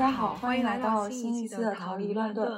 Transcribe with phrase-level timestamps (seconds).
[0.00, 2.48] 家好，欢迎来到新一期的逃离乱炖。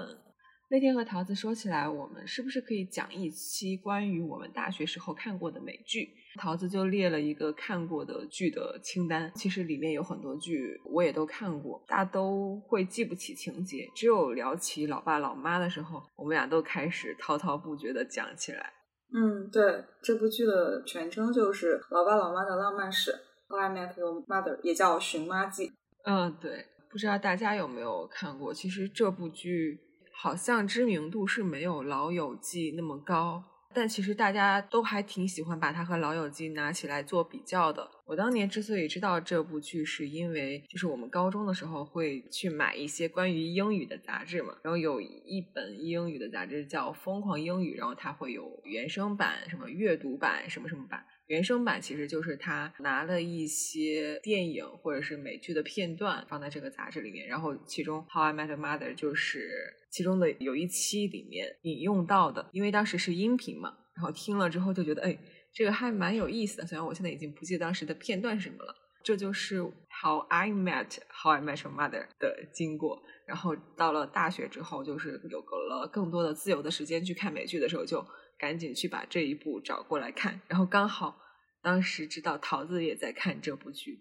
[0.71, 6.09] 那天和桃子说起来，我们是不是可以讲一期关于我们大学时候看过的美剧？
[6.39, 9.33] 桃子就列了一个看过的剧的清单。
[9.35, 13.91] 其实里面有很多剧我也都看过，大家都会记不起情节。
[13.93, 18.73] 只有聊起老爸老妈的时候，我们俩都开始滔滔不绝的讲起来。
[19.13, 23.11] 嗯，对，这部剧的全称就是《老爸老妈的浪漫史》
[23.49, 25.67] ，How I Met Your Mother，也叫《寻妈记》。
[26.05, 28.53] 嗯，对，不知道大家有没有看过？
[28.53, 29.81] 其实这部剧
[30.13, 33.43] 好像知名度是没有《老友记》那么高，
[33.73, 37.91] 但其实大家都还挺喜欢把它和《老友记》拿起来做比较的。
[38.05, 51.07] 我当年之所以知道这部剧，是因为就是我们高中的时候会去买一些关于英语的杂志嘛，然后有一本英语的杂志叫《疯狂英语》，然后它会有原声版、什么阅读版、什么什么版。
[51.33, 65.19] 原声版其实就是他拿了一些电影或者是美剧的片段放在这个杂志里面，然后其中《How I Met Your Mother》就是其中的有一期里面引用到的，因为当时是音频嘛，然后听了之后就觉得哎，
[65.55, 66.67] 这个还蛮有意思的。
[66.67, 69.61] 虽然我现在已经不记得当时的片段是什么了，这就是
[70.03, 73.03] 《How I Met How I Met Your Mother》的经过。
[73.27, 78.05] 然后到了大学之后，就是有了更多的自由的时间去看美剧的时候，就
[78.39, 81.21] 赶紧去把这一部找过来看，然后刚好。
[81.63, 84.01] 当时知道桃子也在看这部剧，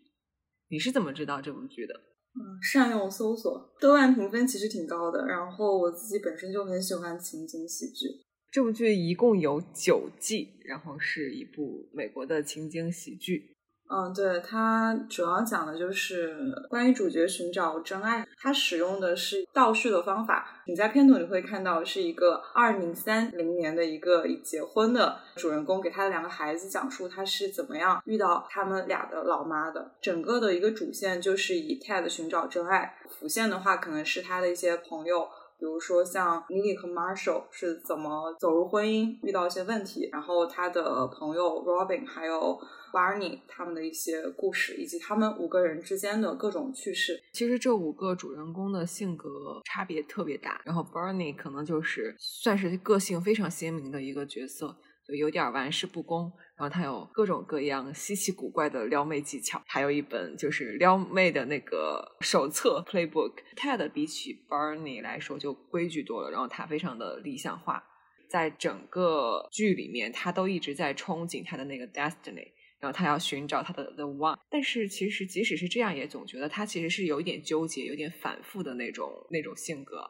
[0.70, 1.94] 你是怎么知道这部剧的？
[2.34, 5.28] 嗯，善用搜索，豆瓣评分其实挺高的。
[5.28, 8.08] 然后我自己本身就很喜欢情景喜剧。
[8.50, 13.56] 这部剧一共有九季，然后是一部美国的情景喜剧。
[13.94, 16.34] 嗯，对，它主要讲的就是
[16.70, 18.26] 关于主角寻找真爱。
[18.40, 20.62] 它使用的是倒叙的方法。
[20.66, 29.92] 你在片头你会看到是一个二零三零年的一个已结婚的主人公，给他的两个孩子讲述他是怎么样遇到他们俩的老妈的。
[30.02, 35.28] 整个的一个主线就是以 Ted 寻找真爱，辅线的话可能是他的一些朋友。
[35.62, 42.60] 比如说像 Lily 和 Marshall 是怎么走入婚姻，遇到一些问题，然后他的朋友 Robin 还有
[42.92, 47.22] Barney 他们的一些故事，以及他们五个人之间的各种趣事。
[47.32, 54.76] 其实这五个主人公的性格差别特别大，然后 Barney 可能就是算是个性非常鲜明的一个角色。
[55.16, 63.34] 有点玩世不恭，然后他有各种各样稀奇古怪的撩妹技巧，还有一本就是撩妹的那个手册 playbook。
[63.56, 67.84] Ted 比起 Barney 来说就规矩多了，然后他非常的理想化，
[68.30, 72.48] 在整个剧里面他都一直在憧憬他的那个 destiny，
[72.80, 74.38] 然后他要寻找他的 the one。
[74.50, 80.10] 但是其实即使是这样，也总觉得他其实是有一点纠结、有点反复的那种那种性格。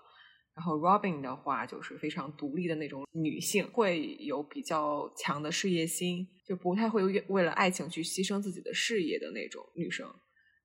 [0.54, 10.08] 然后 Robin 的话就是非常独立的那种女性，会有比较强的事业心，就不太会为了爱情去牺牲自己的事业的那种女生。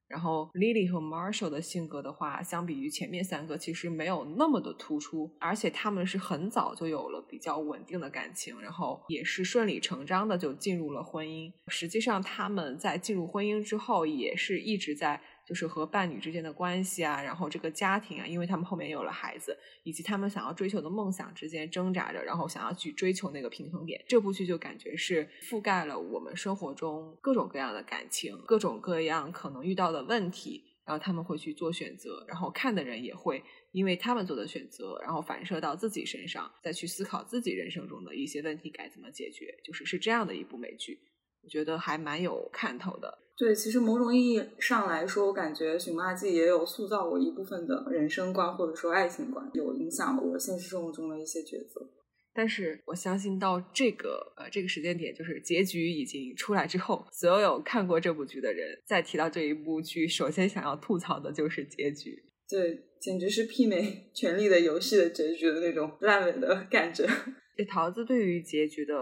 [0.09, 11.53] 然后 Lily 和 Marshall 的性格的话，相比于前面三个其实没有那么的突出，而且他们是很早就有了比较稳定的感情，然后也是顺理成章的就进入了婚姻。
[11.69, 15.21] 实际上他们在进入婚姻之后，也是一直在。
[15.47, 24.05] 就是和伴侣之间的关系啊，然后这个家庭啊，因为他们后面有了孩子，以及他们想要追求的梦想之间挣扎着，然后想要去追求那个平衡点。
[24.09, 39.55] 这部剧就感觉是覆盖了我们生活中各种各样的感情，各种各样可能遇到的问题，然后他们会去做选择，然后看的人也会因为他们做的选择，然后反射到自己身上，再去思考自己人生中的一些问题该怎么解决。
[39.63, 40.99] 就是是这样的一部美剧，
[41.47, 43.19] 我觉得还蛮有看头的。
[43.37, 51.89] 对，其实某种意义上来说，我感觉《寻妈记》也有塑造我一部分的人生观，或者说爱情观，有影响我现实生活中的一些抉择。
[52.35, 62.25] 但是我相信到这个呃这个时间点，就是结局已经出来之后，所有看过这部剧的人，再提到这一部剧，首先想要吐槽的就是结局。
[62.49, 67.07] 对，简直是媲美《权力的游戏》的结局的那种烂尾的感觉。
[67.55, 68.95] 这桃子对于结局的。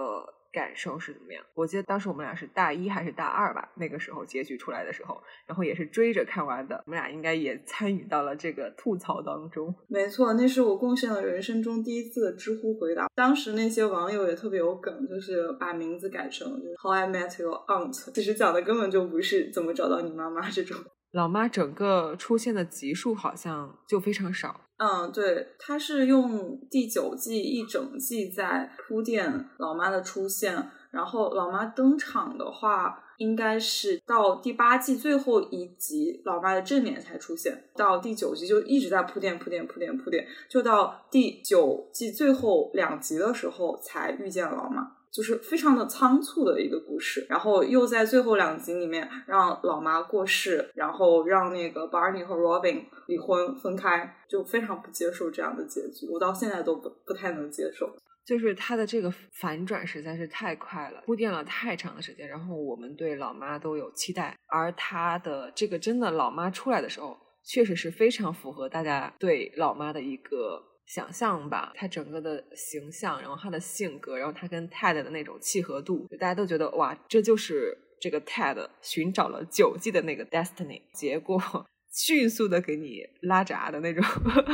[0.54, 1.44] 感受是怎么样？
[1.54, 3.68] 我记得当时我们俩是大一还是大二吧？
[3.74, 6.80] 那个时候结局出来的时候，然后也是追着看完的。
[6.86, 9.74] 我们俩应该也参与到了这个吐槽当中。
[9.88, 13.08] 没错，那是我贡献了人生中第一次的知乎回答。
[13.16, 16.48] 当时那些网友也特别有梗，就是把名字改成
[16.80, 20.76] How I Met Your Aunt，其实讲的根本就不是怎么找到你妈妈这种。
[21.10, 24.60] 老妈整个出现的集数好像就非常少。
[24.76, 44.92] 嗯，对，他是用第九季一整季在铺垫老妈的出现，然后老妈登场的话，应该是到第八季最后一集，老妈的正脸才出现，到第九集就一直在铺垫铺垫铺垫铺垫，就到第九季最后两集的时候才遇见老妈。
[45.14, 57.94] 就是非常的仓促的一个故事，然后又在最后两集里面让老妈过世，然后让那个 Barney 和 Robin 离婚分开，就非常不接受这样的结局，我到现在都不不太能接受。
[58.24, 71.72] 就是他的这个反转实在是太快了，铺垫了太长的时间，然后我们对老妈都有期待，而他的这个真的老妈出来的时候，确实是非常符合大家对老妈的一个想象吧。
[71.74, 81.38] 她整个的形象，然后她的性格，然后她跟 Ted 的那种契合度，大家都觉得哇，这就是这个 Ted 寻找了九季的那个 Destiny，结果
[81.92, 84.02] 迅速的给你拉闸的那种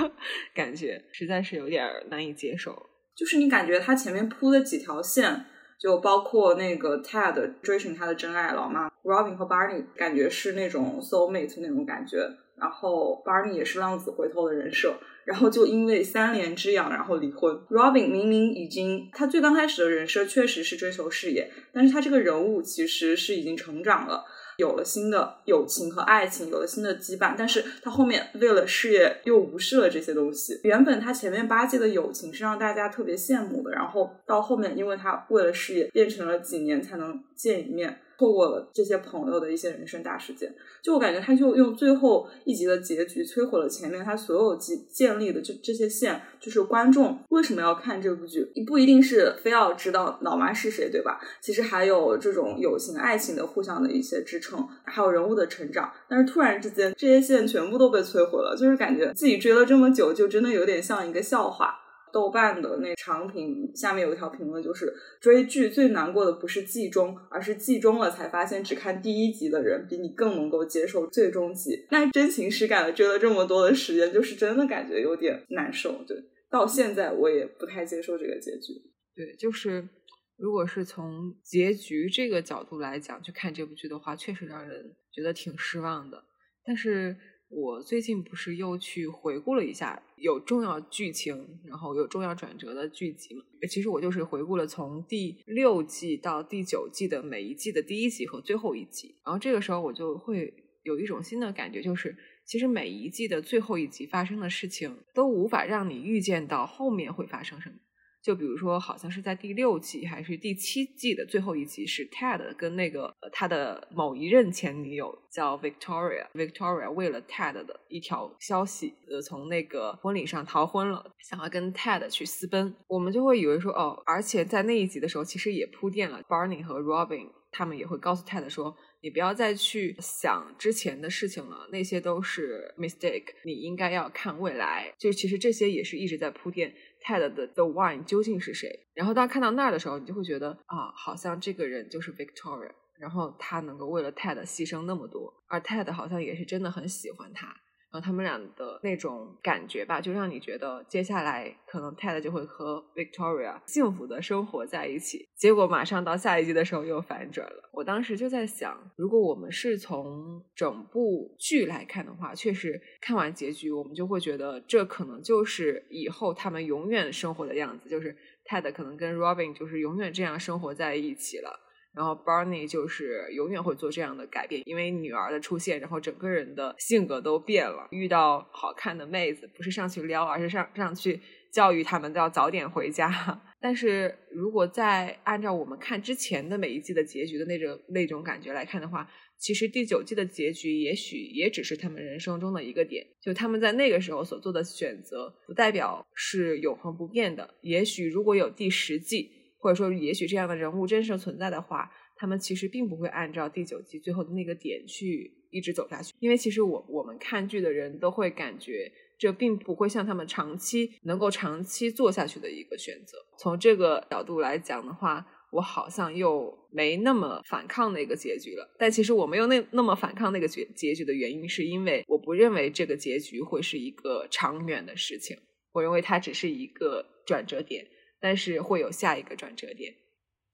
[0.53, 2.90] 感觉，实在是有点难以接受。
[3.17, 5.45] 就是你感觉他前面铺的几条线，
[5.79, 12.19] 就包括那个 Ted 追寻他的真爱老妈，Robin 和 Barney 感觉是那种 soul mate 那种感觉，
[12.57, 17.55] 然后 Barney 也是浪子回头的人设，然后就因为三连之痒然后离婚。
[17.69, 24.25] Robin 明明已经他最刚开始的人设确实是追求事业，但是他这个人物其实是已经成长了。
[24.61, 30.61] 有了新的友情和爱情，有了新的羁绊，但是他后面为了事业又无视了这些东西。
[30.63, 37.99] 原本他前面八戒的友情是让大家特别羡慕的，然后到后面，因为他为了事业，变成了几年才能见一面。
[38.21, 48.47] 错过了这些朋友的一些人生大事件，就我感觉他就用最后一集的结局摧毁了前面他所有建建立的这这些线，就是观众为什么要看这部剧？
[48.67, 51.19] 不一定是非要知道老妈是谁，对吧？
[51.41, 55.91] 其实还有这种友情、爱情的互相的一些支撑，还有人物的成长。
[56.07, 61.75] 但是突然之间，这些线全部都被摧毁了，就是感觉自己追了这么久，就真的有点像一个笑话。
[62.13, 71.87] 豆瓣的那长评下面有一条评论，就是追剧最难过的不是季中，而是季中了才发现只看第一集的人比你更能够接受最终集。
[71.91, 76.05] 那真情实感的追了这么多的时间，就是真的感觉有点难受。
[76.07, 76.17] 对，
[76.51, 78.75] 到现在我也不太接受这个结局。
[79.15, 79.89] 对，就是
[80.37, 86.25] 如果是从结局这个角度来讲去看这部剧的话，确实让人觉得挺失望的。
[86.65, 87.17] 但是。
[87.51, 93.43] 我最近不是又去回顾了一下有重要剧情，然后有重要转折的剧集嘛？
[93.69, 100.55] 其实我就是回顾了从第六季到第九季的每一季的第一集和最后一集，然后这个时候我就会
[100.85, 102.17] 有一种新的感觉，就是
[102.47, 107.75] 其实每一季的最后一集发生的事情都无法让你预见到后面会发生什么。
[108.23, 122.75] 就比如说，好像是在第六季还是第七季的最后一集，是 Ted 跟那个他的某一任前女友叫 Victoria，Victoria 为了 Ted 的一条消息，呃，从那个婚礼上逃婚了，想要跟 Ted 去私奔。
[122.89, 134.93] 我们就会以为说，哦，而且在那一集的时候，其实也铺垫了 Barney 和 Robin，他们也会告诉 Ted 说，你不要再去想之前的事情了，那些都是 mistake，你应该要看未来。
[134.99, 136.75] 就其实这些也是一直在铺垫。
[137.03, 138.87] Ted 的 The Wine 究竟是谁？
[138.95, 147.57] 然后当看到那儿的时候，你就会觉得啊，好像这个人就是 Victoria，然后他能够为了 Ted 牺牲那么多，而 Ted 好像也是真的很喜欢他。
[147.93, 155.29] 然后他们俩的那种感觉吧，就让你觉得接下来可能 Ted 就会和 Victoria 幸福的生活在一起。
[155.37, 157.71] 结果马上到下一季的时候又反转了。
[157.73, 171.59] 我当时就在想，如果我们是从整部剧来看的话，确实看完结局，我们就会觉得这可能就是以后他们永远生活的样子，就是 Ted 可能跟 Robin 就是永远这样生活在一起了。
[171.93, 177.89] 然后 Barney 就是永远会做这样的改变，因为女儿的出现，然后整个人的性格都变了。
[177.91, 181.21] 遇到好看的妹子，不是上去撩，而是上上去
[181.53, 183.11] 教育他们要早点回家。
[183.61, 197.57] 但是如果再按照我们看之前的每一季的结局的那种那种感觉来看的话，其实第九季的结局也许也只是他们人生中的一个点，就他们在那个时候所做的选择，不代表是永恒不变的。
[197.63, 199.40] 也许如果有第十季。
[199.61, 206.15] 或者说，也许这样的人物真实存在的话，他们其实并不会按照第九季最后的那个点去一直走下去。
[206.19, 213.19] 因为其实我我们看剧的人都会感觉，这并不会像他们长期能够长期做下去的一个选择。
[213.39, 218.75] 从这个角度来讲的话，我好像又没那么反抗那个结局了。
[218.79, 225.37] 但其实我没有那那么反抗那个结结局的原因，是因为我不认为这个结局会是一个长远的事情。
[225.73, 227.87] 我认为它只是一个转折点。
[228.21, 229.95] 但是会有下一个转折点，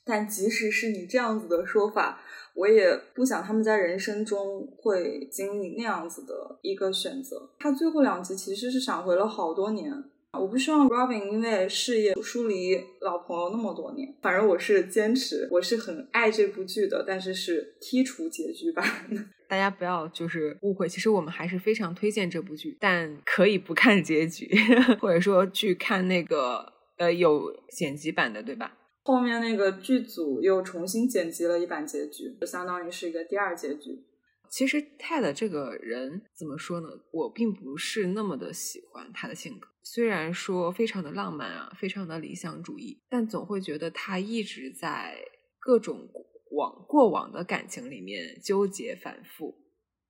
[0.04, 2.22] 但即使是你这样子的说法，
[2.54, 7.50] 我也不想他们在人生中会经历那样子的一个选择。
[7.58, 9.92] 他最后两集其实是闪回了好多年，
[10.32, 14.14] 我不希望 Robin 因为事业疏离老朋友那么多年。
[14.22, 18.84] 反正我是坚持，我是很爱这部剧的，但是是剔除结局版。
[19.48, 24.48] 大家不要就是误会，其实我们还是非常推荐这部剧，但可以不看结局，
[25.00, 26.75] 或者说去看那个。
[26.96, 28.76] 呃，有剪辑版的对吧？
[29.02, 34.04] 后面那个剧组又重新剪辑了一版结局，就相当于是一个第二结局。
[34.50, 36.88] 其实 Ted 这个人怎么说呢？
[37.12, 39.68] 我并不是那么的喜欢他的性格。
[39.82, 45.18] 虽然说非常的浪漫啊，非常的理想主义，但总会觉得他一直在
[45.60, 46.08] 各种
[46.52, 49.54] 往过往的感情里面纠结反复，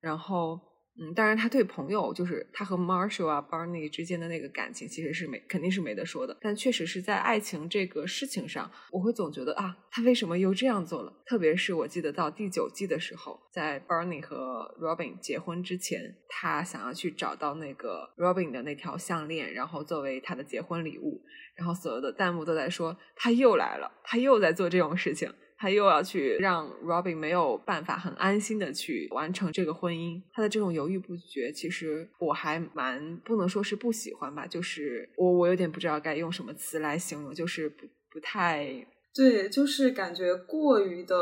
[0.00, 0.60] 然后。
[0.98, 6.34] 嗯，当然，他对朋友就是他和 Marshall 啊、Barney 之间的那个感情，其实是没肯定是没得说的。
[6.40, 11.12] 但确实是在爱情这个事情上，我会总觉得啊，他为什么又这样做了？
[11.26, 21.22] 特别是我记得到第九季的时候，在 Barney 和 Robin 结婚之前，他想要去找到那个 Robin 的那条项链，然后作为他的结婚礼物。
[21.56, 25.32] 然后所有的弹幕都在说他又来了，他又在做这种事情。
[25.58, 41.16] 他又要去让 Robin 没有办法很安心的去完成这个婚姻，他的这种犹豫不决，其实我还蛮不能说是不喜欢吧，就是我我有点不知道该用什么词来形容，就是不不太对，就是感觉过于的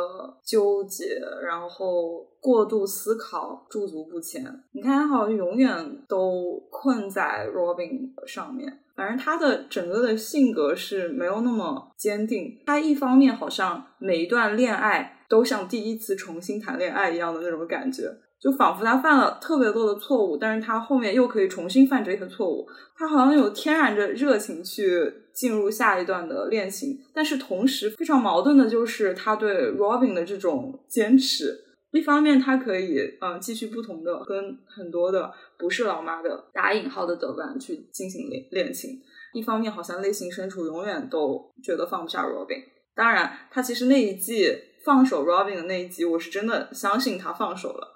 [0.45, 4.45] 纠结，然后过度思考，驻足不前。
[4.73, 8.81] 你看他好像永远都困在 Robin 上面。
[8.97, 12.59] 反正他的整个的性格是没有那么坚定。
[12.67, 18.05] 他一方面好像每一段恋爱都像第一次重新谈恋爱一样的那种感觉，
[18.41, 22.67] 就仿佛他犯了特别多的错误，但是他后面又可以重新犯这些错误。
[22.97, 31.64] 他好像有天然的热情去进入下一段的恋情，但是同时非常矛盾的就是他对 Robin 的这种坚持。
[31.95, 38.99] 一方面，他可以嗯继续不同的跟很多的不是老妈的打引号的德班去进行恋恋情；
[39.33, 42.65] 一方面，好像内心深处永远都觉得放不下 Robin。
[42.97, 44.53] 当然，他其实那一季
[44.85, 47.95] 放手 Robin 的那一集，我是真的相信他放手了。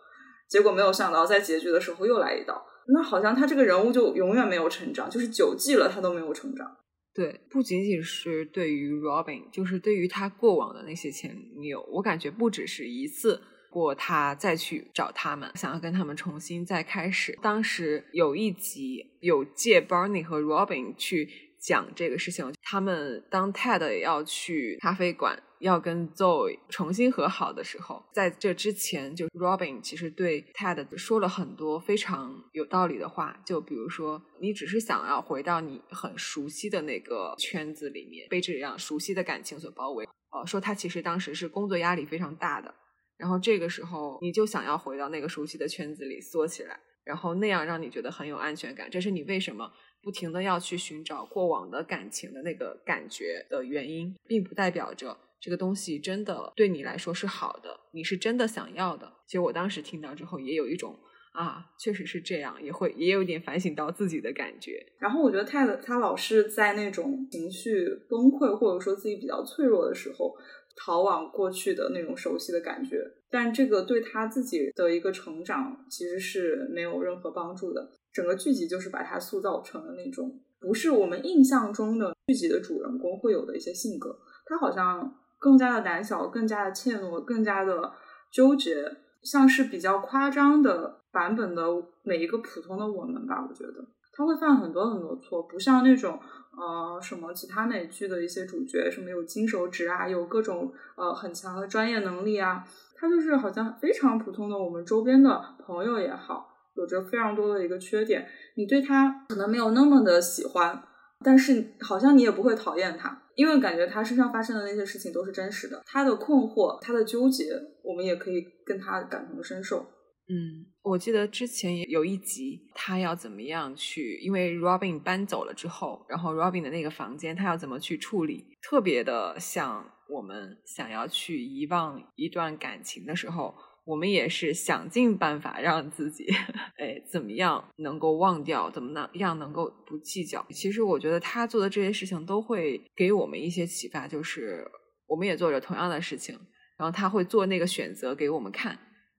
[0.49, 2.65] 结果没有想到，在结局的时候又来一刀。
[2.95, 6.77] 那好像他这个人物就永远没有成长，就是九季了，他都没有成长。
[7.13, 13.43] 对，不仅仅是对于 Robin，就是对于他过往的那些前女友，我感觉不只是一次。
[13.71, 17.39] 过他再去找他们，想要跟他们重新再开始。
[17.43, 22.53] 当时有一集有借 Barney 和 Robin 去讲这个事情。
[22.63, 33.41] 他们当 Ted 要去咖啡馆要跟 Zoe 重新和好的时候，在这之前，就 Robin 其实对 Ted 说了很多非常有道理的话。
[33.45, 40.07] 就比如说，你只是想要回到你很熟悉的那个圈子里面，被这样熟悉的感情所包围。
[40.31, 42.75] 哦，说他其实当时是工作压力非常大的。
[43.19, 48.89] 然后这个时候，你就想要回到那个熟悉的圈子里缩起来，然后那样让你觉得很有安全感。
[48.89, 49.71] 这是你为什么
[50.01, 59.13] 不停的要去寻找过往的感情的那个感觉的原因，并不代表着这个东西真的对你来说是好的，你是真的想要的。
[59.27, 60.97] 其实我当时听到之后，也有一种
[61.33, 64.87] 啊，确实是这样，也会也有点反省到自己的感觉。
[64.99, 70.37] 然后我觉得泰勒他老是在那种情绪崩溃或者说自己比较脆弱的时候。
[70.79, 77.91] 逃往过去的那种熟悉的感觉，但这个对他自己的一个成长其实是没有任何帮助的。
[78.13, 84.17] 整个剧集就是把他塑造成了那种不是我们印象中的剧集的主人公会有的一些性格。
[84.47, 87.93] 他好像更加的胆小，更加的怯懦，更加的
[88.33, 91.63] 纠结，像是比较夸张的版本的
[92.03, 93.47] 每一个普通的我们吧。
[93.49, 93.85] 我觉得
[94.19, 96.19] 他会犯很多很多错，不像那种。
[96.61, 102.65] 呃，什么其他美剧的一些主角，什么有金手指啊，有各种呃很强的专业能力啊，
[102.97, 110.83] 他就是好像非常普通的我们周边的朋友也好，有着非常多的一个缺点，你对他可能没有那么的喜欢，
[111.25, 117.53] 但是好像你也不会讨厌他，因为感觉他身上发生的那些事情都是真实的，他的困惑，他的纠结，
[117.85, 119.87] 我们也可以跟他感同身受。
[120.31, 124.19] 嗯，我记得之前有一集，他要怎么样去？
[124.19, 128.45] 因为 Robin 搬走了之后，然后 Robin 的那个房间，他要怎么去处理？
[128.61, 133.55] 特别的像我们想要去遗忘一段感情的时候，
[133.87, 136.27] 我们也是想尽办法让自己，
[136.77, 138.71] 哎，怎么样能够忘掉？
[138.71, 140.45] 怎么能样能够不计较？
[140.51, 144.71] 其实我觉得他做的这些事情都会给我们一些启发，就是
[145.07, 146.39] 我们也做着同样的事情，
[146.77, 148.79] 然后他会做那个选择给我们看。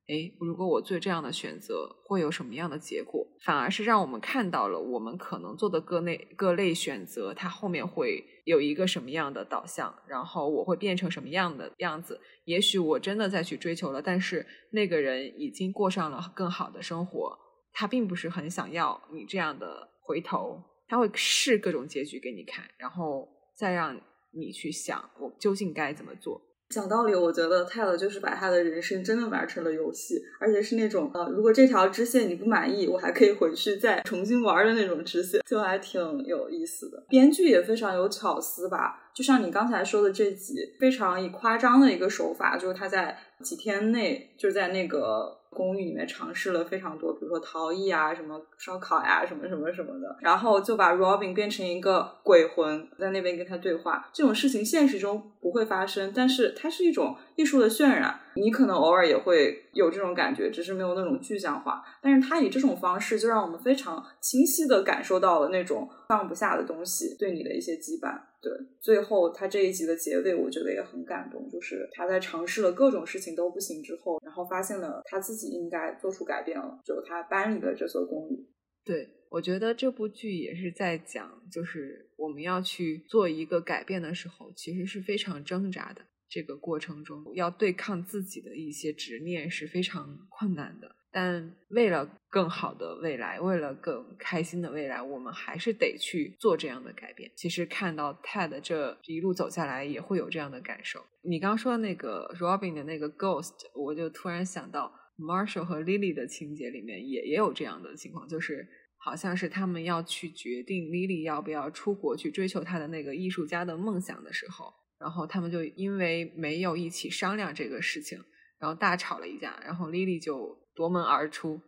[0.10, 3.28] 哎，如果我做这样的选择，会有什么样的结果？
[3.46, 12.20] 反而是让我们看到了我们可能做的各类各类选择，它后面会有一个什么样的导向，然后我会变成什么样的样子？
[12.46, 17.38] 也许我真的再去追求了，但是那个人已经过上了更好的生活，
[17.72, 23.96] 他并不是很想要你这样的回头，他会试各种结局给你看，然后再让
[24.32, 26.42] 你去想我究竟该怎么做。
[26.70, 37.04] 讲道理，我觉得泰勒就是把他的人生真的玩成了游戏，而且是那种呃，如果这条支线你不满意，我还可以回去再重新玩的那种支线，就还挺有意思的。
[37.10, 39.09] 编剧也非常有巧思吧。
[39.20, 45.36] 就像你刚才说的这集，非常以夸张的一个手法，就是他在几天内就在那个。
[45.52, 54.08] 公寓里面尝试了非常多，比如说陶艺啊，什么烧烤呀，什么什么什么的，然后就把 Robin 变成一个鬼魂，在那边跟他对话。
[54.14, 58.20] 这种事情现实中不会发生，但是它是一种艺术的渲染。
[58.36, 61.84] 你可能偶尔也会有这种感觉，只是没有那种具象化。
[62.00, 68.16] 但是他以这种方式，就让我们非常清晰的感受到了那种放不下的东西对你的一些羁绊。
[68.42, 78.48] 对，最后他这一集的结尾，我觉得也很感动，就是他在尝试了各种事情都不行之后，然后发现了他自己应该做出改变了，就他搬离了这座公寓。
[78.86, 86.02] 对，我觉得这部剧也是在讲，就是我们要去做一个改变的时候，其实是非常挣扎的。
[86.30, 90.96] 这个过程中，要对抗自己的一些执念是非常困难的。
[91.12, 97.32] 但为了更好的未来，为了更开心的未来，我们还是得去做这样的改变。
[97.36, 101.04] 其实看到 Ted 这一路走下来，也会有这样的感受。
[101.24, 118.24] 你刚说的那个 Robin 的那个 Ghost，我就突然想到 Marshall 和 Lily 的情节里面也也有这样的情况，就是好像是他们要去决定 Lily 要不要出国去追求他的那个艺术家的梦想的时候，然后他们就因为没有一起商量这个事情，
[118.60, 120.60] 然后大吵了一架，然后 Lily 就。
[120.80, 121.60] 夺门而出，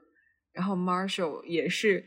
[0.53, 2.05] 然后 Marshall 也是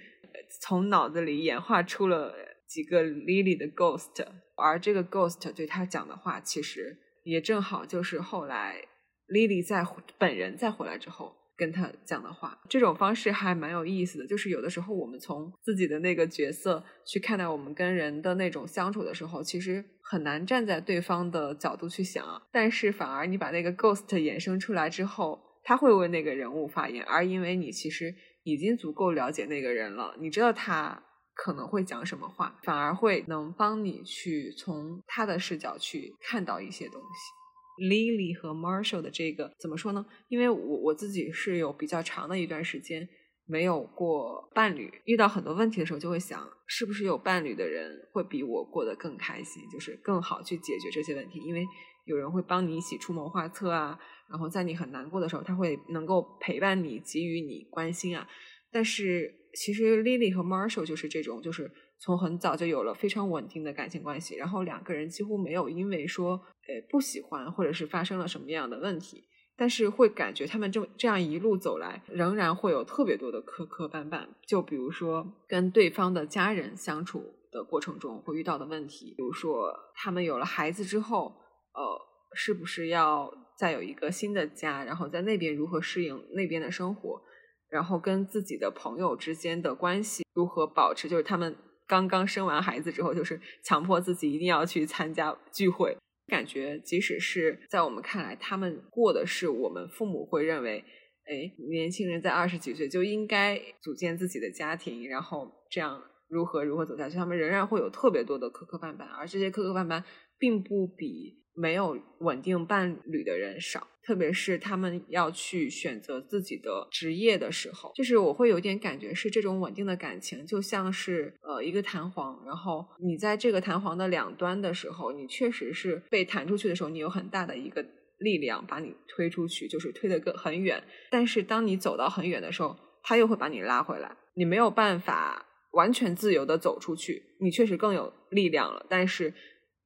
[0.62, 2.34] 从脑子里演化出了
[2.66, 8.88] 几个 Lily 的 ghost，而这个 ghost 对他讲的话，其实也正好就是后来
[9.28, 12.58] Lily 在本人再回来之后跟他讲的话。
[12.70, 25.38] 这种方式还蛮有意思的，就是有的时候我们从自己的那个角色去看待我们跟人的那种相处的时候，其实很难站在对方的角度去想，但是反而你把那个 ghost 衍生出来之后。
[25.64, 31.02] 他会为那个人物发言，而因为你其实已经足够了解那个人了，你知道他
[31.34, 37.82] 可能会讲什么话，反而会能帮你去从他的视角去看到一些东西。
[37.82, 40.06] Lily 和 Marshall 的这个怎么说呢？
[40.28, 43.08] 因为我我自己是有比较长的一段时间
[43.46, 51.66] 没有过伴侣，遇到很多问题的时候就会想，是不是有伴侣的人会比我过得更开心，就是更好去解决这些问题，因为
[52.04, 53.98] 有人会帮你一起出谋划策啊。
[54.30, 58.26] 然后在你很难过的时候，他会能够陪伴你，给予你关心啊。
[58.72, 69.22] 但是其实 Lily 和 Marshall 就是这种，就是从很早就有了非常稳定的感情关系，然后两个人几乎没有因为说呃不喜欢或者是发生了什么样的问题，
[69.56, 74.26] 但是会感觉他们这这样一路走来，仍然会有特别多的磕磕绊绊。
[74.44, 81.32] 就比如说跟对方的家人相处的过程中会遇到的问题，比如说他们有了孩子之后，
[81.74, 82.00] 呃，
[82.34, 83.32] 是不是要？
[83.58, 87.22] 再有一个新的家，然后在那边如何适应那边的生活，
[87.68, 91.08] 然后跟自己的朋友之间的关系如何保持？
[91.08, 100.84] 就是他们刚刚生完孩子之后，就是强迫自己一定要去参加聚会，感觉即使是在我们看来，他们过的是我们父母会认为，
[101.26, 110.02] 哎，年轻人在二十几岁就应该组建自己的家庭，然后这样如何如何走下去，他们仍然会有特别多的磕磕绊绊，而这些磕磕绊绊
[110.38, 111.43] 并不比。
[111.54, 127.84] 没有稳定伴侣的人少，特别是他们要去选择自己的职业的时候，就是我会有点感觉是这种稳定的感情，就像是呃一个弹簧，然后你在这个弹簧的两端的时候，你确实是被弹出去的时候，你有很大的一个
[128.18, 130.82] 力量把你推出去，就是推得更很远。
[131.10, 137.22] 但是当你走到很远的时候，他又会把你拉回来，你没有办法完全自由的走出去。
[137.40, 139.32] 你确实更有力量了，但是。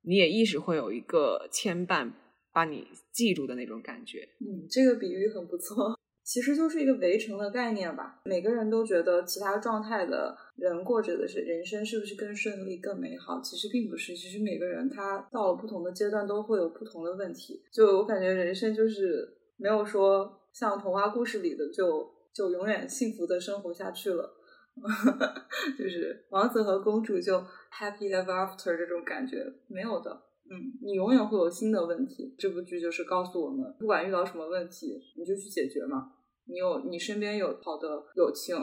[0.03, 2.13] 你也一直会有一个牵绊，
[2.53, 4.29] 把你记住的那种感觉。
[4.41, 8.21] 嗯，这个比喻很不错，其实就是一个围城的概念吧。
[8.25, 13.41] 每个人都觉得其他状态的人过着的是人生是不是更顺利、更美好？
[13.41, 14.15] 其实并不是。
[14.17, 17.63] 其实每个人他到了不同的阶段都会有不同的问题。
[17.73, 24.35] 就我感觉人生就是没有说像童话故事里的就就永远幸福的生活下去了。
[25.79, 27.39] 就是王子和公主就
[27.73, 30.11] happy ever after 这种感觉没有的，
[30.51, 32.35] 嗯，你永远会有新的问题。
[32.39, 36.13] 这部剧就是告诉我们，不管遇到什么问题，你就去解决嘛。
[36.47, 38.57] 你有你身边有好的友情，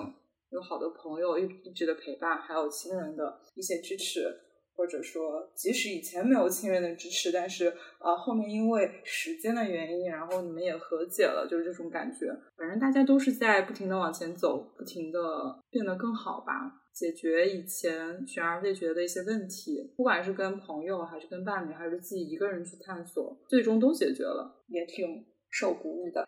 [0.50, 4.42] 有好的朋友一一直的陪伴，还有亲人的一些支持。
[4.76, 12.28] 或者说，即使以前没有亲人的支持，但是呃，后面因为时间的原因，然后你们也和解了，就是这种感觉。
[12.58, 15.20] 反正大家都是在不停的往前走，不停的
[15.70, 26.28] 变得更好吧，解决以前悬而未决的一些问题，不管是跟朋友，还是跟伴侣，还是自己一个人去探索，最终都解决了，也挺受鼓舞的。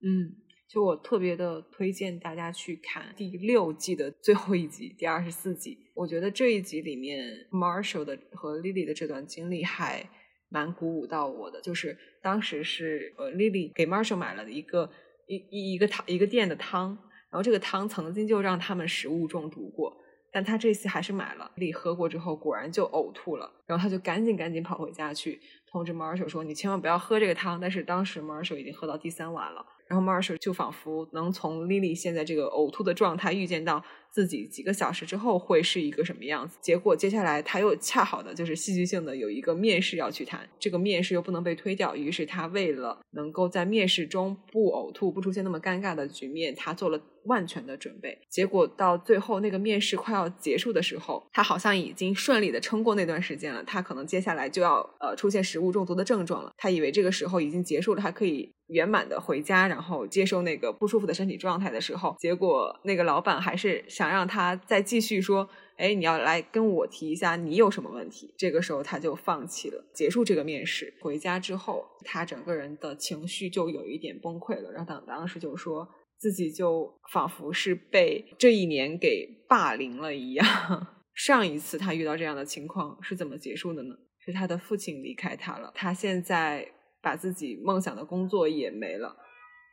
[0.00, 0.30] 嗯，
[0.68, 5.78] 就我特别的推荐大家去看第六季的最后一集，第二十四集。
[5.94, 10.06] 我觉得这一集里面，Marshall 的和 Lily 的这段经历还
[10.50, 11.58] 蛮鼓舞到我的。
[11.62, 14.90] 就是当时是呃，Lily 给 Marshall 买了一个
[15.26, 16.90] 一一一个汤一个店的汤，
[17.30, 19.96] 然后这个汤曾经就让他们食物中毒过，
[20.30, 21.50] 但他这次还是买了。
[21.56, 29.64] Lily 喝过之后果然就呕吐了，然后他就赶紧赶紧跑回家去通知 Marshall 说：“你千万不要喝这个汤。”但是当时 Marshall 已经喝到第三碗了。
[29.88, 36.58] 然后 Marshall 就仿佛能从 Lily 现在这个呕吐的状态预见到自己几个小时之后会是一个什么样子。
[36.60, 48.18] 结果接下来他又恰好的就是戏剧性的有一个面试要去谈，这个面试又不能被推掉，于是他为了能够在面试中不呕吐、不出现那么尴尬的局面，他做了万全的准备。
[48.28, 53.62] 结果到最后那个面试快要结束的时候，他好像已经顺利的撑过那段时间了。
[53.64, 56.52] 他可能接下来就要呃出现食物中毒的症状了。
[56.56, 58.52] 他以为这个时候已经结束了，他可以。
[58.68, 68.32] 圆满的回家，然后接受那个不舒服的身体状态的时候，结果那个老板还是想让他再继续说，哎，你要来跟我提一下你有什么问题。
[68.38, 70.94] 这个时候他就放弃了，结束这个面试。
[71.00, 74.70] 回家之后，他整个人的情绪就有一点崩溃了。
[74.70, 80.46] 然后当当时就说自己就仿佛是被这一年给霸凌了一样。
[81.12, 83.96] 上一次他遇到这样的情况是怎么结束的呢？
[84.24, 85.72] 是他的父亲离开他了。
[85.74, 86.72] 他现在。
[87.00, 89.16] 把自己梦想的工作也没了，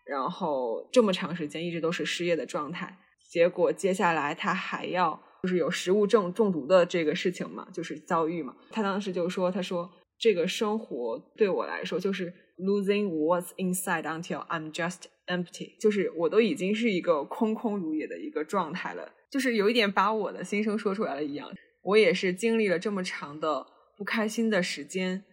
[0.05, 8.55] 然后这么长时间一直都是失业的状态，结果接下来他还要就是有食物中中毒的这个事情嘛，就是遭遇嘛。
[8.71, 21.51] 他当时就说：“他说这个生活对我来说就是 losing what's inside until I'm just empty，就是我都已经是一个空空如也的一个状态了，就是有一点把我的心声说出来了一样。
[21.83, 23.65] 我也是经历了这么长的
[23.97, 25.23] 不开心的时间。”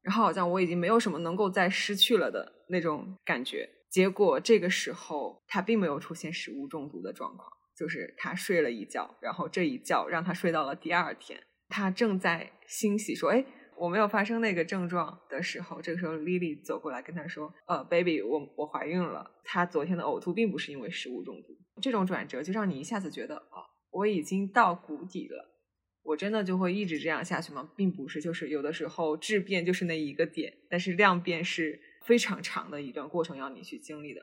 [0.00, 3.68] 然后好像我已经没有什么能够再失去了的那种感觉。
[3.90, 11.42] 结果这个时候他并没有出现食物中毒的状况，就是他睡了一觉，然后这一觉让他睡到了第二天。
[11.68, 13.44] 他正在欣喜说：“哎，
[13.76, 19.30] 我没有发生那个症状的时候。”这个时候，Lily 走过来跟他说：“呃，baby，我我怀孕了。
[19.44, 25.54] 他昨天的呕吐并不是因为食物中毒。”这种转折就让你一下子觉得：“哦，我已经到谷底了。”
[26.02, 27.70] 我真的就会一直这样下去吗？
[27.76, 34.22] 并不是，就是有的时候质变就是那一个点，但是量变是非常长的一段过程要你去经历的。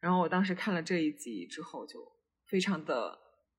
[0.00, 2.00] 然后我当时看了这一集之后，就
[2.46, 3.18] 非常的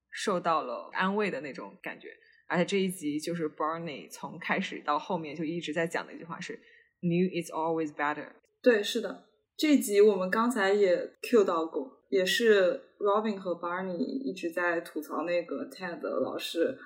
[0.10, 2.10] 受到了安慰的那种感觉。
[2.48, 6.60] 而且这一集就是 Barney 从开始到后面就一直在讲的一句话是
[7.02, 8.32] “New is always better”。
[8.63, 16.80] 对，是的，这集我们刚才也 Q 到过，也是 Robin 和 Barney 一直在吐槽那个 Ted 老师。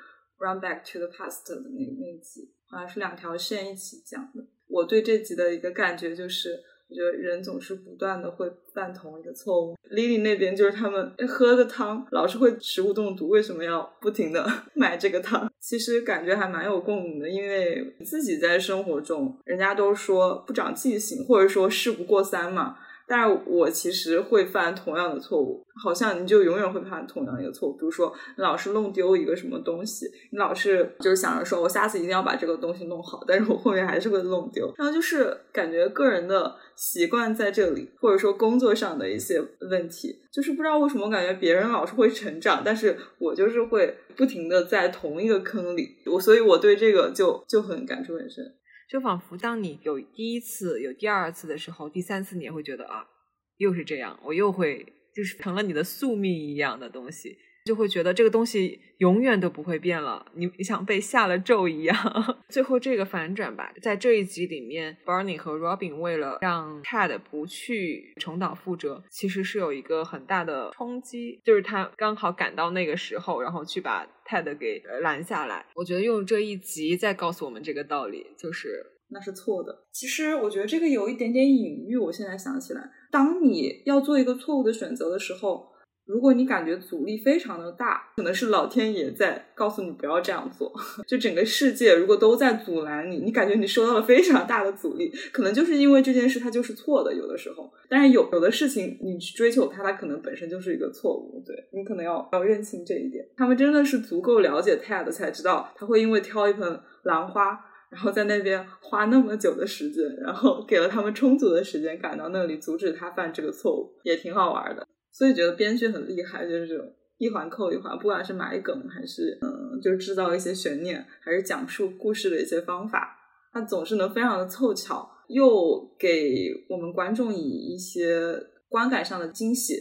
[0.43, 4.43] Run back to the past 的那那集，好像是两条线一起讲的。
[4.67, 6.59] 我对这集的一个感觉就是，
[6.91, 9.77] 我觉得人总是不断的会犯同一个错误。
[9.89, 15.49] Lily 那边就是他们喝的汤老是会食物中毒，为什么要不停的 买这个汤？
[15.61, 22.75] 其实感觉还蛮有共鸣的，因为自己在生活中，人家都说不长记性，或者说事不过三嘛。
[23.11, 27.73] 但是我其实会犯同样的错误，好像你就永远会犯同样一个错误。
[27.73, 34.73] 比如说你，老是弄丢一个什么东西，你老是就是想着说我下次一定要把这个东西弄好，但是我后面还是会弄丢。
[34.77, 45.97] 然后就是感觉个人的习惯在这里，或者说工作上的一些问题，就是不知道为什么感觉别人老是会成长，但是我就是会不停的在同一个坑里。
[46.05, 48.45] 我所以我对这个就就很感触很深。
[48.91, 53.07] 就仿佛当你有第一次、有第二次的时候，第三次你也会觉得啊，
[53.55, 57.37] 又是这样，我又会就是成了你的宿命一样的东西。
[57.65, 61.95] 就会觉得这个东西永远都不会变了，你像被下了咒一样。
[62.49, 75.65] 最后这个反转吧，在这一集里面，Barney 和 Robin 为了让 Ted 不去重蹈覆辙，其实是有一个很大的冲击，就是他刚好赶到那个时候，然后去把 Ted 给拦下来。
[75.75, 79.85] 我觉得用这一集再告诉我们这个道理，就是那是错的。
[79.91, 81.95] 其实我觉得这个有一点点隐喻。
[81.97, 85.69] 我现在想起来，当你要做一个错误的选择的时候。
[86.05, 90.73] 如果你感觉阻力非常的大，可能是老天爷在告诉你不要这样做。
[91.07, 97.13] 就整个世界如果都在阻拦你，你感觉你受到了非常大的阻力，可能就是因为这件事它就是错的。
[97.13, 101.41] 有的时候，但是有有的事情你去追求它，它可能本身就是一个错误。
[101.45, 103.25] 对你可能要要认清这一点。
[103.37, 107.59] 他们真的是足够了解 Ted 才知道他会因为挑一盆兰花，
[107.89, 114.87] 然后在那边花那么久的时间，然后给了他们充足的时间赶到那里阻止他犯这个错误，也挺好玩的。
[115.11, 116.85] 所以觉得编剧很厉害，就是这种
[117.17, 123.17] 一环扣一环，不管是埋梗还是嗯，就制造一些悬念，还是讲述故事的一些方法，
[123.51, 128.35] 它总是能非常的凑巧，又给我们观众以一些
[128.69, 129.75] 观感上的惊喜，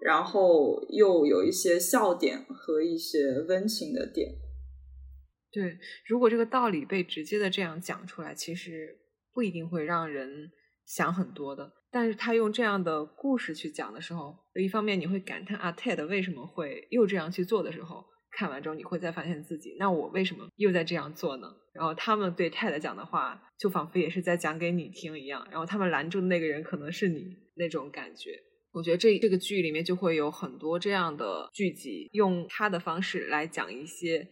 [0.00, 4.30] 然后又有一些笑点和一些温情的点。
[5.50, 8.98] 对，如果这个道理被直接的这样讲出来，其实
[9.32, 10.50] 不一定会让人
[10.86, 11.70] 想很多的。
[11.90, 21.48] 但是他用这样的故事去讲的时候，一方面你会感叹啊，Ted 为什么会又这样去做的时候，看完之后你会再发现自己，那我为什么又在这样做呢？
[21.72, 25.46] 然后他们对 Ted 讲的话，就仿佛也是在讲给你听一样。
[25.50, 28.30] 然后他们拦住的那个人可能是你那种感觉。
[28.72, 34.28] 我觉得这这个剧里面就会有很多这样的剧集，用他的方式来讲一些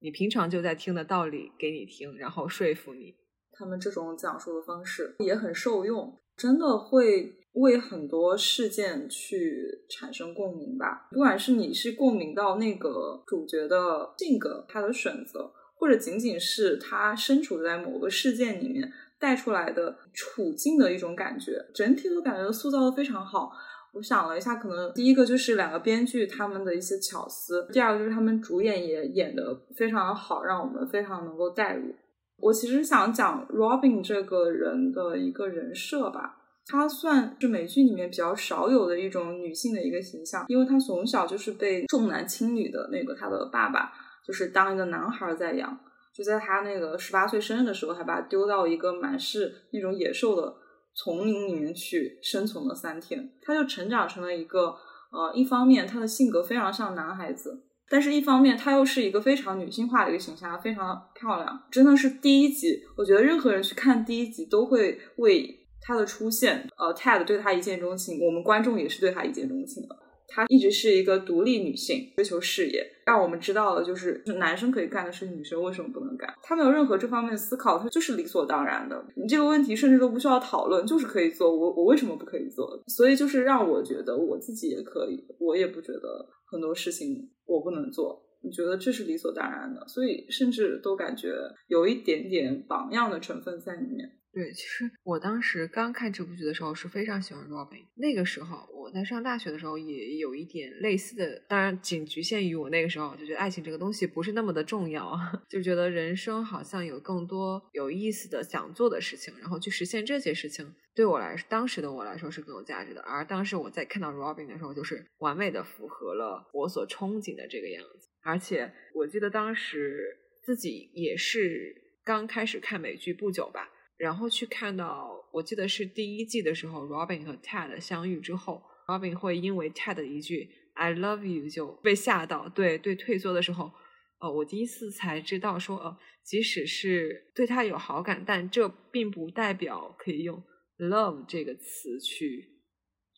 [0.00, 3.14] 你平常就在听的道理给你听，然后说服你。
[3.58, 6.18] 他们这种讲述的方式也很受用。
[6.36, 11.08] 真的会为很多事件去产生共鸣吧？
[11.10, 23.50] 不管是你是共鸣到那个主角的性格、他的选择，或者仅仅是他身处在某个事件里面带出来的处境的一种感觉，整体都感觉塑造的非常好。
[23.94, 31.94] 我想了一下，可能第一个就是两个编剧他们的一些巧思，第二个就是他们主演也演的非常的好，让我们非常能够带入。
[32.38, 43.92] 我其实想讲 Robin 这个人的一个人设吧，她算是美剧里面比较少有的一种女性的一个形象，因为她从小就是被重男轻女的那个她的爸爸，
[44.26, 45.78] 就是当一个男孩在养，
[46.14, 50.54] 就在她那个十八岁生日的时候，还把她丢到一个满是那种野兽的
[50.94, 54.76] 丛林里面去生存了三天，她就成长成了一个
[55.10, 57.62] 呃，一方面她的性格非常像男孩子。
[57.88, 62.82] 但是，一方面，她又是一个非常女性化的一个形象，非常漂亮，真的是第一集。
[62.96, 69.96] 我觉得任何人去看第一集，都会为她的出现，呃，Ted 对她一见钟情，我们观众也是对她一见钟情的。
[70.28, 76.32] 她一直是一个独立女性，追求事业，让我们知道了，就是男生可以干的事情，女生为什么不能干？
[76.42, 79.04] 她没有任何这方面的思考，她就是理所当然的。
[79.16, 81.54] 你这个问题甚至都不需要讨论，就是可以做。
[81.54, 82.82] 我我为什么不可以做？
[82.88, 87.30] 所以就是让我觉得我自己也可以，我也不觉得很多事情。
[87.46, 91.32] 我不能做，你觉得这是理所当然的，所以甚至都感觉
[91.68, 94.10] 有一点点榜样的成分在里面。
[94.36, 97.82] 对，其实我当时刚看这部剧的时候是非常喜欢 Robin。
[97.94, 105.18] 那个时候我在上大学的时候也有一点类似的，当然仅局限于我那个时候就觉得爱情这个东西不是那么的重要，
[105.48, 113.00] 就觉得人生好像有更多有意思的想做的事情，然后去实现这些事情，对我来说，当时的我来说是更有价值的。
[113.00, 118.10] 而当时我在看到 Robin 的时候，就是完美的符合了我所憧憬的这个样子。
[118.22, 123.70] 而且我记得当时自己也是刚开始看美剧不久吧。
[123.98, 133.72] 然后去看到，我记得是第一季的时候，Robin 和 Ted 相遇之后，Robin 会因为 Ted 一句 "I love you" 就被吓到，对对，退缩的时候，
[134.20, 140.42] 呃，我第一次才知道说，呃，即使是对他有好感，但这并不代表可以用
[140.78, 142.60] love 这个词去，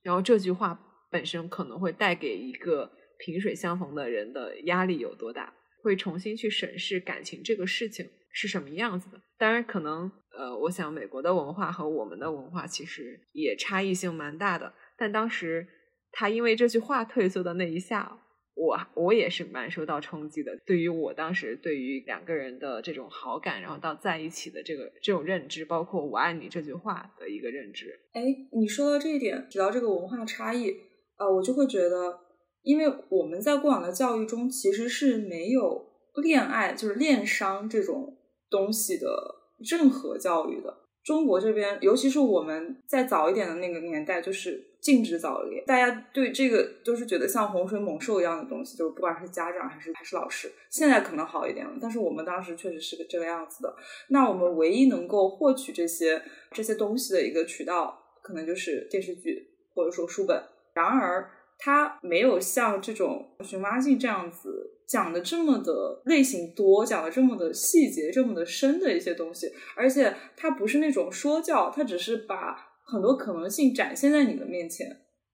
[0.04, 8.08] 然后这句话本身可能会带给一个萍水相逢的人的压力有多大，会重新去审视感情这个事情。
[8.30, 9.20] 是什么样子的？
[9.36, 14.72] 当然，可能呃，我想美国的文化和我们的文化其实也差异性蛮大的。
[14.96, 15.66] 但当时
[16.12, 18.20] 他因为这句话退缩的那一下，
[18.54, 20.58] 我我也是蛮受到冲击的。
[20.66, 27.98] 对于我当时对于两个人的这种好感，然后到在一起的这个这种认知，包括“我爱你”这句话的一个认知。
[28.12, 30.74] 哎，你说到这一点，提到这个文化差异，
[31.18, 32.18] 呃，我就会觉得，
[32.62, 35.86] 因为我们在过往的教育中其实是没有
[36.22, 38.16] 恋爱，就是恋商这种。
[38.50, 53.74] 东西的任何教育的，中国这边，尤其是我们再早一点的那个年代，就是禁止早恋，大家对这个都是觉得像洪水猛兽一样的东西，就是不管是家长还是还是老师，现在可能好一点了，但是我们当时确实是个这个样子的。
[54.08, 60.42] 那我们唯一能够获取这些这些东西的一个渠道，可能就是电视剧或者说书本。
[60.74, 64.77] 然而，它没有像这种《寻妈记》这样子。
[64.88, 74.86] 讲的这么的类型多，讲的这么的细节，这么的深的一些东西，而且它不是那种说教，它只是把很多可能性展现在你的面前，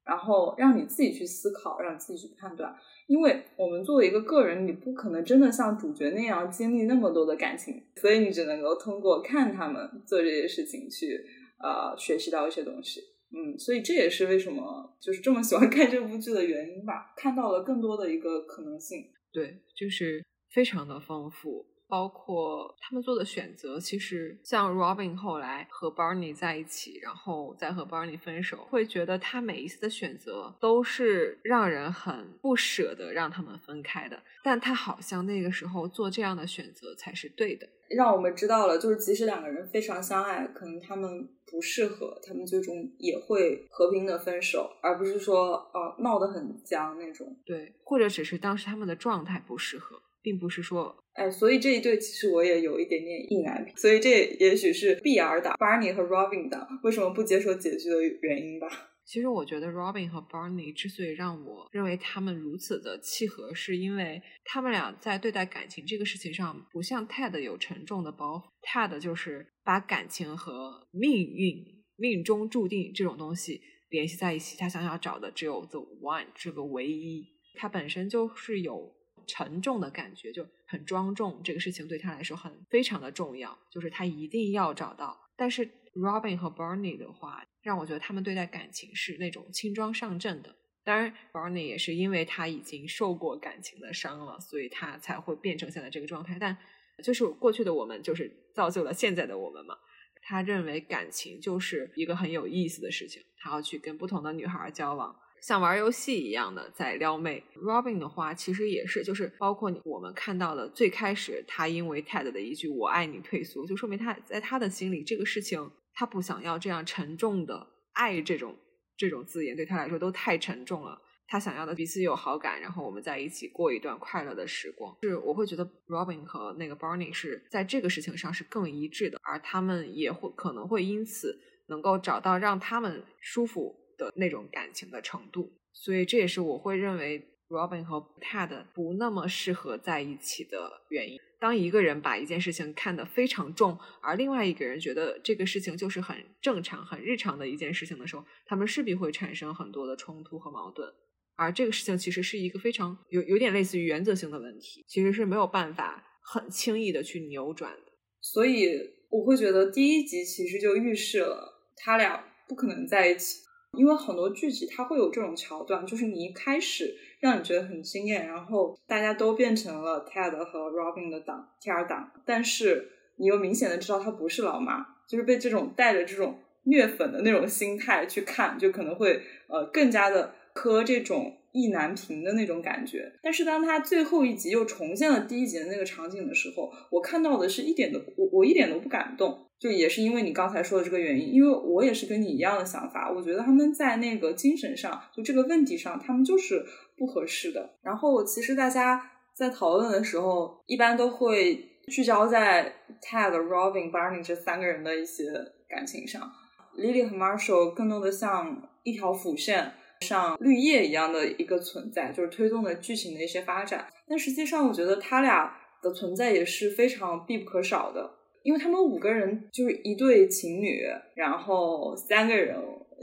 [0.04, 2.74] 然后让你自己去思考，让你自己去判断。
[3.06, 11.24] 因为我们作为一个个人，你不可能真的像主角那样经历那么多的感情，所以你只能够通过看他们做这些事情去
[11.62, 13.00] 呃学习到一些东西。
[13.30, 19.04] 嗯，所以这也是为什么就是这么喜欢看这部剧的原因吧，看到了更多的一个可能性。
[19.34, 34.22] 对，就是非常的丰富，包括他们做的选择，其实像 Robin 后来和 Barney 在一起，然后再和 Barney 分手，会觉得他每一次的选择都是让人很不舍得让他们分开的。
[34.42, 47.36] 但他好像那个时候做这样的选择才是对的，让我们知道了，就是即使两个人非常相爱，可能他们不适合，他们最终也会和平的分手，而不是说呃闹得很僵那种。
[47.44, 51.03] 对，或者只是当时他们的状态不适合，并不是说。
[51.14, 58.68] 哎，所以这一对其实我也有一点点意难平，所以这也许是 BR 党 Barney 和 Robin 党为什么不接受结局的原因吧。
[59.04, 68.42] 其实我觉得 Robin 和 Barney 之所以让我认为他们如此的契合，是因为他们俩在对待感情这个事情上，不像 Ted 有沉重的包袱。
[68.66, 71.62] Ted 就是把感情和命运、
[71.96, 77.26] 命中注定这种东西联系在一起，他想要找的只有 the one 这个唯一。
[77.56, 78.90] 他本身就是有
[79.26, 80.42] 沉重的感觉，就
[80.74, 81.40] 很庄重。
[81.42, 85.18] 这个事情对他来说很非常的重要，就是他一定要找到。
[85.36, 87.46] 但是 Robin 和 Barney 的话。
[87.64, 90.54] 让我觉得他们对待感情是那种轻装上阵的。
[90.84, 96.36] 当然，Barney 也是因为他已经受过感情的伤了，所以他才会变成现在这个状态。
[96.38, 96.54] 但
[97.02, 99.78] 就是过去的我们，就是造就了现在的我们嘛。
[100.20, 107.44] 他认为感情就是一个很有意思的事情，他要去跟不同的女孩交往，像玩游戏一样的在撩妹。
[107.56, 115.70] Robin 的话其实也是，就是包括我们看到的最开始他因为 Ted 的一句“我爱你”退缩，就说明他在他的心里这个事情。
[115.92, 118.56] 他不想要这样沉重的爱，这种
[118.96, 120.98] 这种字眼对他来说都太沉重了。
[121.26, 124.96] 他想要的彼此有好感，然后我们在一起过一段快乐的时光。
[125.02, 135.52] 是我会觉得 Robin 和那个 Barney 是在这个事情上是更一致的，而他们也会可能会因此能够找到让他们舒服的那种感情的程度。
[135.72, 141.18] 所以这也是我会认为 Robin 和 Ted 不那么适合在一起的原因。
[141.40, 150.90] 当一个人把一件事情看得非常重，而另外一个人觉得这个事情就是很正常、很日常的一件事情的时候，他们势必会产生很多的冲突和矛盾。
[151.36, 157.92] 而这个事情其实是一个非常有有点类似于原则性的问题，其实是没有办法很轻易的去扭转的。
[158.22, 158.70] 所以
[159.10, 163.42] 我会觉得第一集其实就预示了他俩不可能在一起，
[163.76, 166.94] 因为很多剧集它会有这种桥段，就是你一开始。
[167.20, 183.10] 让你觉得很惊艳，然后大家都变成了 Ted 和 Robin 的党 T R 党，但是你又明显的知道他不是老妈，就是被这种带着这种虐粉的那种心态去看，就可能会呃更加的磕这种意难平的那种感觉。
[183.22, 189.46] 但是当他最后一集又重现了第一集的那个场景的时候，我看到的是一点都我我一点都不感动。
[189.58, 196.64] 就也是因为你刚才说的这个原因，因为我也是跟你一样的想法，我觉得他们在那个精神上，就这个问题上，他们就是
[196.96, 197.76] 不合适的。
[197.82, 201.54] 然后其实大家在讨论的时候，一般都会
[201.88, 205.24] 聚焦在 Ted、Robin、Barney 这三个人的一些
[205.68, 206.30] 感情上
[206.76, 213.86] ，Lily 和 Marshall 更多的像一条辅线，像绿叶一样的一个存在，就是推动了剧情的一些发展。
[214.06, 218.10] 但实际上，我觉得他俩的存在也是非常必不可少的。
[218.44, 220.82] 因为他们五个人就是一对情侣，
[221.14, 222.54] 然后三个人，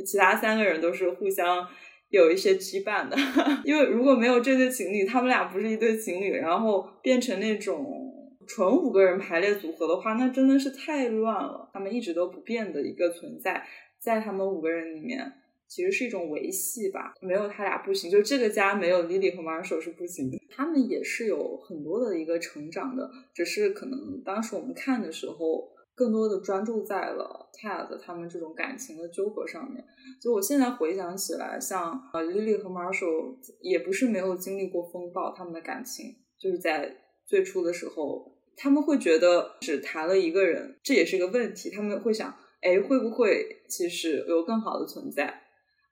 [0.05, 1.67] 其他三个人都是互相
[2.09, 3.17] 有一些羁绊的。
[3.65, 11.69] 因为如果没有这对情侣，他们俩不是一对情侣，然后变成那种纯五个人排列组合的话，那真的是太乱了。
[11.73, 13.65] 他们一直都不变的一个存在，
[13.99, 15.33] 在他们五个人里面。
[15.71, 20.37] 其实是一种维系吧，没有他俩不行，就这个家没有 Lily 和 Marshall 是不行的。
[20.49, 29.81] 他们也是有很多的一个成长的，只是可能当时我们看的时候，更多的专注在了 Ted 他们这种感情的纠葛上面。
[30.21, 36.93] 就我现在回想起来，像呃 Lily 和 Marshall 也不是没有经历过风暴，他们的感情就是在
[37.25, 41.69] 最初的时候，他们会觉得只谈了一个人，这也是一个问题。
[41.69, 45.33] 他们会想，哎，会不会其实有更好的存在？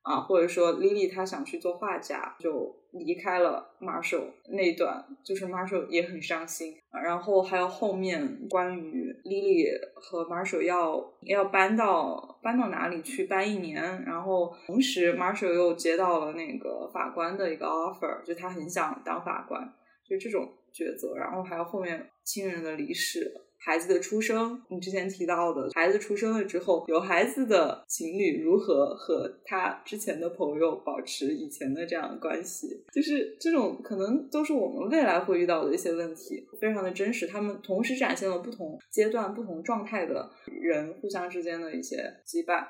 [0.02, 6.76] 啊，或者说 Lily 她想去做画家，就离开了 Marshall 那段，就是 Marshall 也很伤心。
[7.04, 19.62] 然后还有后面关于 Lily 和 Marshall 要要搬到搬到哪里去搬一年，然后同时 Marshall 又接到了那个法官的一个 offer，就他很想当法官，
[20.08, 21.16] 就这种抉择。
[21.16, 23.32] 然后还有后面亲人的离世。
[23.62, 37.28] 孩子的出生，你之前提到的，孩子出生了之后，有孩子的情侣如何和他之前的朋友保持以前的这样的关系，就是这种可能都是我们未来会遇到的一些问题，非常的真实。
[37.28, 42.66] 他们同时展现了不同阶段、不同状态的人互相之间的一些羁绊。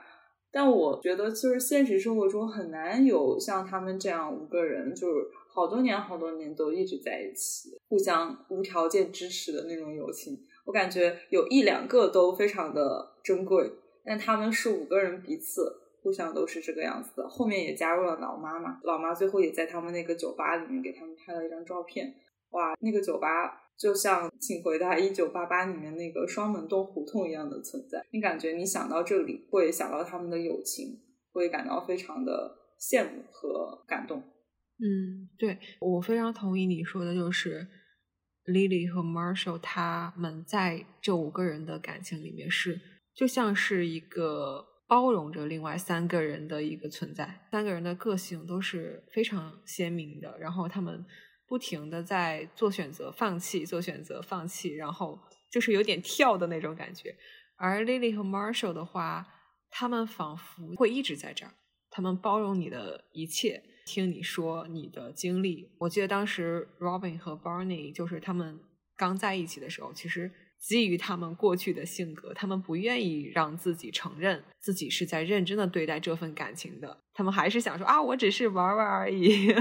[0.52, 10.40] 但我觉得，就是现实生活中很难有像他们这样五个人，就是好多年、好多年都一直在一起，互相无条件支持的那种友情。
[10.70, 13.68] 我感觉有一两个都非常的珍贵，
[14.06, 15.64] 但他们是五个人彼此
[16.04, 17.28] 互相都是这个样子的。
[17.28, 22.14] 后面也加入了老妈嘛，老妈最后也在他们那个酒吧里面给他们拍了一张照片。
[22.52, 23.28] 哇，那个酒吧
[23.80, 28.06] 就像《请回答一九八八》里面那个双门洞胡同一样的存在。
[28.12, 31.00] 你感觉你想到这里，会想到他们的友情，
[31.32, 34.20] 会感到非常的羡慕和感动。
[34.20, 37.68] 嗯，对我非常同意你说的，就是
[38.50, 42.82] Lily 和 Marshall 他们在这五个人的感情里面是
[43.14, 51.06] 就像是一个包容着另外三个人的一个存在，三个人的个性都是非常鲜明的，然后他们。
[51.50, 55.20] 不停的在做选择，放弃，做选择，放弃，然后
[55.50, 57.16] 就是有点跳的那种感觉。
[57.56, 59.26] 而 Lily 和 Marshall 的话，
[59.72, 61.52] 他们仿佛会一直在这儿，
[61.90, 65.68] 他们包容你的一切，听你说你的经历。
[65.80, 68.60] 我记得当时 Robin 和 Barney 就是他们
[68.96, 79.52] 刚在一起的时候，其实基于他们过去的性格，他们不愿意让自己承认自己是在认真的对待这份感情的，他们还是想说啊，我只是玩玩而已。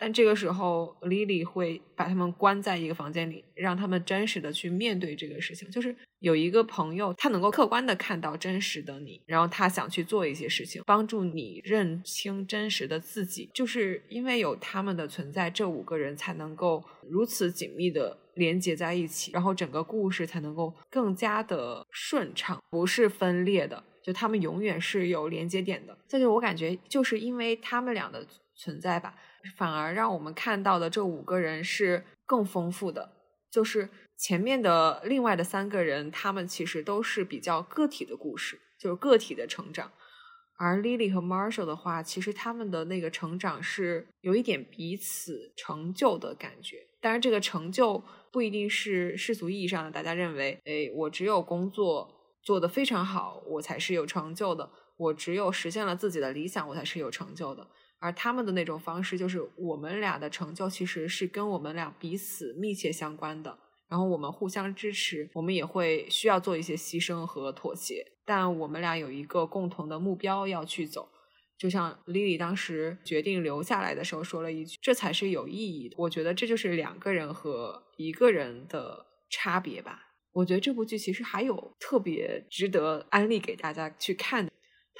[0.00, 5.70] 但这个时候，Lily 会把他们关在一个房间里，让他们真实的去面对这个事情。
[5.70, 13.50] 就是有一个朋友，他能够客观的看到真实的你，然后他想去做一些事情，帮助你认清真实的自己。
[13.52, 23.84] 就是因为有他们的存在，这五个人才能够如此紧密的连接在一起，然后整个故事才能够更加的顺畅，不是分裂的。
[24.02, 25.94] 就他们永远是有连接点的。
[26.06, 29.14] 再就我感觉，就是因为他们俩的存在吧。
[29.56, 33.12] 反而让我们看到的这五个人是更丰富的，
[33.50, 39.90] 就是前面的另外的三个人，他们其实都是比较个体的故事，就是个体的成长。
[40.58, 46.86] 而 Lily 和 Marshall 的话，其实他们的那个成长是有一点彼此成就的感觉。
[47.00, 57.66] 当然，这个成就不一定是世俗意义上的，大家认为，哎，我只有工作做得非常好，我才是有成就的；我只有实现了自己的理想，我才是有成就的。
[58.00, 71.08] 而他们的那种方式，就是我们俩的成就其实是跟我们俩彼此密切相关的，然后我们互相支持，我们也会需要做一些牺牲和妥协，但我们俩有一个共同的目标要去走。
[71.58, 80.06] 就像 Lily 当时决定留下来的时候说了一句：“这才是有意义的。”我觉得这就是两个人和一个人的差别吧。
[80.32, 84.50] 我觉得这部剧其实还有特别值得安利给大家去看的。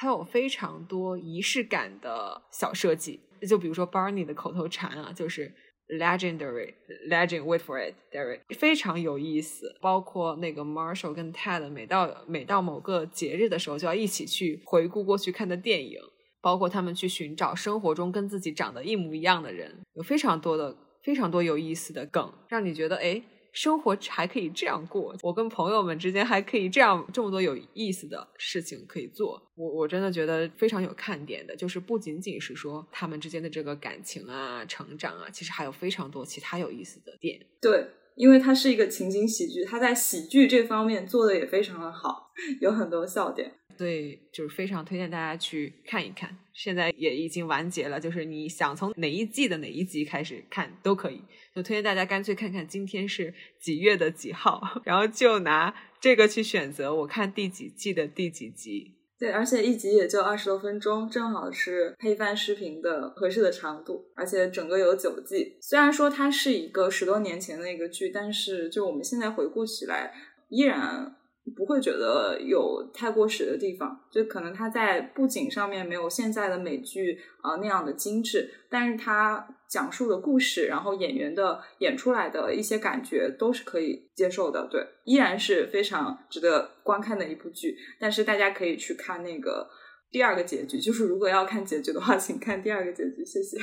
[0.01, 5.53] 它有非常多仪式感的小设计，就比如说 Barney 的口头禅啊，就是
[5.91, 6.73] legendary
[7.11, 9.77] legend wait for it Derek，非常有意思。
[9.83, 16.01] 包括那个 Marshall 跟 Ted 每到每到某个节日的时候，就要一起去回顾过去看的电影，
[16.41, 23.23] 包括他们去寻找生活中跟自己长得一模一样的人，有非常多的非常多有意思的梗，让你觉得哎。
[23.53, 37.41] 生活还可以这样过，我跟朋友们之间还可以这样这么多有意思的事情可以做，我我真的觉得非常有看点的，就是不仅仅是说他们之间的这个感情啊、成长啊，其实还有非常多其他有意思的点。
[37.61, 42.31] 对，因为它是一个情景喜剧，它在喜剧这方面做的也非常的好，
[42.61, 43.55] 有很多笑点。
[43.81, 46.37] 所以，就是非常推荐大家去看一看。
[46.53, 51.23] 现在也已经完结了，就是你想从哪一季的哪一集开始看都可以。
[51.57, 58.97] 就推荐大家干脆看看今天是几月的几号， 然后就拿这个去选择我看第几季的第几集。
[59.19, 64.05] 对，而且一集也就二十多分钟，正好是配饭视频的合适的长度。
[64.15, 70.13] 而且整个有九季，虽然说它是一个十多年前的一个剧，但是就我们现在回顾起来，
[70.51, 71.17] 依然。
[71.57, 87.77] 不会觉得有太过时的地方，就可能它在布景上面没有现在的美剧啊那样的精致，但是它讲述的故事，然后演员的演出来的一些感觉都是可以接受的，对，依然是非常值得观看的一部剧。
[87.99, 89.69] 但是大家可以去看那个
[90.11, 93.59] 第二个结局，就是如果要看结局的话，请看第二个结局，谢谢。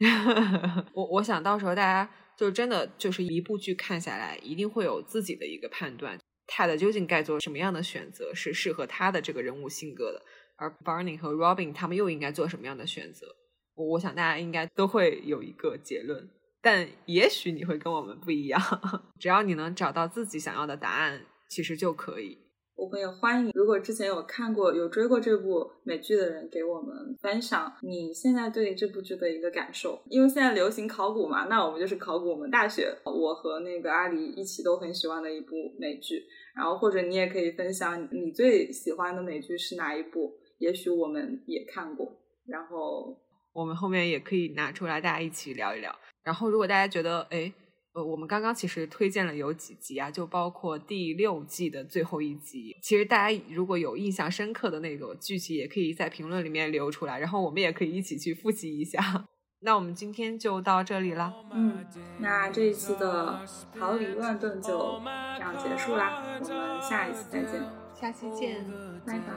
[0.94, 6.18] 我我想到时候大家就真的就是一部剧看下来，一定会有自己的一个判断。
[6.48, 10.22] Ted 究竟该做什么样的选择是适合他的这个人物性格的，
[10.56, 13.36] 而 Barney 和 Robin 他们又应该做什么样的选择？
[13.74, 16.28] 我我想大家应该都会有一个结论，
[16.60, 18.60] 但也许你会跟我们不一样。
[19.20, 22.38] 只要你能找到自己想要的答案，其实就可以。
[22.78, 30.00] 我们也欢迎，如果之前有看过、有追过这部美剧的人，给我们分享你现在对这部剧的一个感受。
[30.08, 36.22] 因为现在流行考古嘛，那我们就是考古我们大学，我和那个阿里一起都很喜欢的一部美剧。
[36.54, 42.16] 然后或者你也可以分享你最喜欢的美剧是哪一部，也许我们也看过。
[42.46, 43.18] 然后
[43.52, 45.92] 我们后面也可以拿出来大家一起聊一聊。
[46.22, 47.52] 然后如果大家觉得哎。
[47.98, 52.76] 呃，我们刚刚其实推荐了有几集啊，就包括第六季的最后一集。
[52.80, 59.26] 其实大家如果有印象深刻的那个剧集，也可以在评论里面留出来，然后我们也可以一起去复习一下。
[59.60, 61.84] 那我们今天就到这里了，嗯，
[62.20, 63.44] 那这一期的
[63.76, 65.00] 逃离乱炖就
[65.36, 67.60] 这样结束啦，我们下一次再见，
[68.00, 68.64] 下期见，
[69.04, 69.32] 拜拜，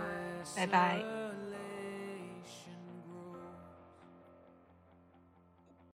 [0.56, 1.21] 拜拜。